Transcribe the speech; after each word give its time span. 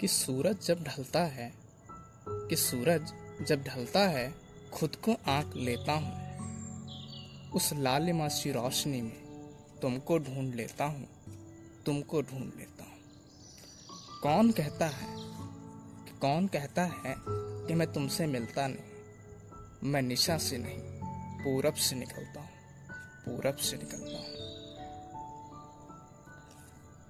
कि 0.00 0.08
सूरज 0.08 0.66
जब 0.66 0.82
ढलता 0.84 1.20
है, 1.20 1.52
कि 2.28 2.56
सूरज 2.56 3.12
जब 3.46 3.62
ढलता 3.62 4.00
है, 4.00 4.34
खुद 4.72 4.96
को 4.96 5.12
आंक 5.12 5.52
लेता 5.56 5.92
हूँ। 5.92 7.50
उस 7.50 7.72
लालिमासी 7.72 8.52
रोशनी 8.52 9.02
में 9.02 9.78
तुमको 9.82 10.18
ढूंढ 10.18 10.54
लेता 10.54 10.84
हूँ, 10.84 11.08
तुमको 11.86 12.22
ढूंढ 12.22 12.52
लेता 12.58 12.84
हूँ। 12.84 12.98
कौन 14.22 14.50
कहता 14.50 14.86
है 14.86 15.14
कि 16.04 16.18
कौन 16.18 16.46
कहता 16.46 16.82
है 16.82 17.14
कि 17.18 17.74
मैं 17.74 17.92
तुमसे 17.92 18.26
मिलता 18.26 18.66
नहीं? 18.66 19.90
मैं 19.90 20.02
निशा 20.02 20.38
से 20.38 20.58
नहीं, 20.58 20.80
पूरब 21.44 21.74
से 21.74 21.96
निकलता 21.96 22.40
हूँ, 22.40 22.50
पूरब 23.26 23.56
से 23.56 23.76
निकलता 23.76 24.18
हूँ। 24.18 24.26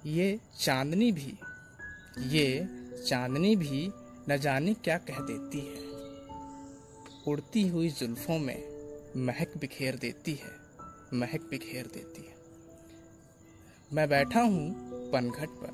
ये 0.07 0.39
चांदनी 0.61 1.13
भी, 1.13 1.39
ये 2.19 2.80
चांदनी 3.09 3.57
भी 3.57 3.91
न 4.29 4.37
जाने 4.37 4.75
क्या 4.75 4.99
कह 4.99 5.21
देती 5.21 5.59
है। 5.59 5.89
उड़ती 7.29 7.69
हुई 7.69 7.89
जुल्फों 7.89 8.39
में 8.39 8.63
महक 9.17 9.53
बिखेर 9.59 9.97
देती 9.97 10.33
है, 10.33 10.53
महक 11.15 11.41
बिखेर 11.51 11.87
देती 11.87 12.23
है। 12.23 12.35
मैं 13.93 14.09
बैठा 14.09 14.41
हूँ 14.41 14.75
पनघट 15.13 15.49
पर, 15.49 15.73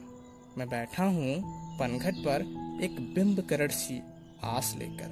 मैं 0.58 0.68
बैठा 0.68 1.04
हूँ 1.04 1.34
पनघट 1.78 2.14
पर 2.14 2.42
एक 2.82 3.00
बिंब 3.14 3.40
करण 3.40 3.68
सी 3.68 4.02
आस 4.44 4.74
लेकर। 4.78 5.08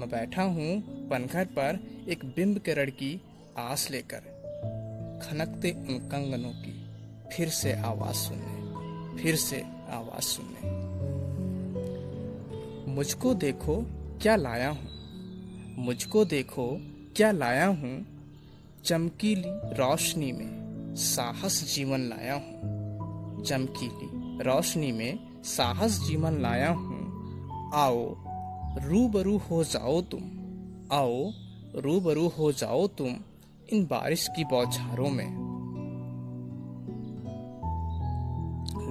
मैं 0.00 0.08
बैठा 0.10 0.42
हूँ 0.42 0.80
पनघट 1.08 1.48
पर 1.48 1.80
एक 2.08 2.24
बिंब 2.24 2.58
करण 2.58 2.90
की 2.90 3.20
आस 3.58 3.90
लेकर। 3.90 4.34
खनकते 5.22 5.70
उन 5.70 6.08
कंगनों 6.08 6.52
की 6.52 6.86
फिर 7.36 7.48
से 7.48 7.72
आवाज़ 7.72 8.16
सुनने, 8.16 9.22
फिर 9.22 9.36
से 9.36 9.60
आवाज़ 9.90 10.24
सुनने। 10.24 10.75
मुझको 12.96 13.34
देखो, 13.34 13.86
क्या 14.22 14.36
लाया 14.36 14.70
हूँ। 14.70 14.88
मुझको 15.78 16.24
देखो, 16.24 16.80
क्या 17.16 17.32
लाया 17.32 17.66
हूँ। 17.66 18.06
चमकीली 18.84 19.42
रोशनी 19.48 20.32
में 20.32 20.66
साहस 20.96 21.74
जीवन 21.74 22.00
लाया 22.00 22.34
हूँ। 22.34 23.44
चमकीली 23.44 24.38
रोशनी 24.42 24.92
में 24.92 25.42
साहस 25.42 26.00
जीवन 26.06 26.32
लाया 26.32 26.70
हूँ। 26.70 26.96
आओ, 27.74 28.16
रूबरू 28.84 29.36
हो 29.38 29.64
जाओ 29.64 30.00
तुम। 30.00 30.20
आओ, 30.92 31.32
रूबरू 31.76 32.28
हो 32.28 32.52
जाओ 32.52 32.86
तुम 32.86 33.16
इन 33.72 33.84
बारिश 33.84 34.28
की 34.36 34.44
बौछारों 34.44 35.10
में। 35.10 35.36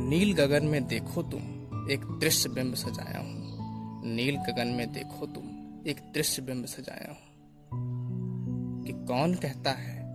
नील 0.10 0.34
गगन 0.34 0.66
में 0.66 0.88
देखो 0.88 1.24
तुम, 1.24 1.42
एक 1.92 2.20
दृश्य 2.20 2.50
बिंब 2.50 2.76
सजाया 2.76 3.20
हूँ। 3.20 3.45
नील 4.08 4.36
गगन 4.36 4.68
में 4.68 4.94
देखो 4.94 5.26
तुम, 5.26 5.44
एक 5.88 6.12
दृश्य 6.14 6.42
बिंब 6.42 6.66
सजाया 6.66 7.12
हूँ। 7.12 7.20
कि 8.84 8.94
कौन 8.94 9.36
कहता 9.36 9.72
है 9.72 10.06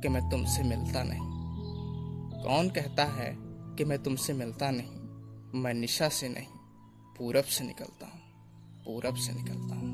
कि 0.00 0.08
मैं 0.08 0.30
तुमसे 0.30 0.62
मिलता 0.62 1.02
नहीं? 1.02 1.20
कौन 2.42 2.70
कहता 2.70 3.04
है 3.04 3.36
कि 3.76 3.84
मैं 3.84 4.02
तुमसे 4.02 4.32
मिलता 4.32 4.70
नहीं? 4.70 5.00
मैं 5.60 5.74
निशा 5.74 6.08
से 6.08 6.28
नहीं, 6.28 6.46
पूरब 7.18 7.44
से 7.44 7.64
निकलता 7.64 8.06
हूँ, 8.06 8.20
पूरब 8.84 9.14
से 9.14 9.32
निकलता 9.32 9.74
हूँ। 9.74 9.89